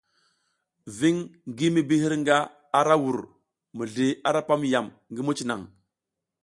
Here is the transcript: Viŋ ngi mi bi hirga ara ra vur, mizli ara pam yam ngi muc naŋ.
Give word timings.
Viŋ 0.99 1.15
ngi 1.49 1.67
mi 1.73 1.81
bi 1.87 1.95
hirga 2.01 2.37
ara 2.79 2.85
ra 2.89 2.95
vur, 3.03 3.19
mizli 3.77 4.07
ara 4.27 4.41
pam 4.47 4.61
yam 4.71 4.87
ngi 5.11 5.21
muc 5.25 5.39
naŋ. 5.47 5.61